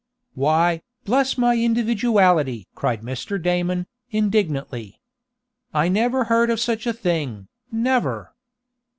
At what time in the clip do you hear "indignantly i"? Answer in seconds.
4.09-5.89